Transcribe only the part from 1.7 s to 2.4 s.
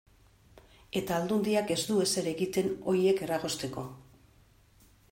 ez du ezer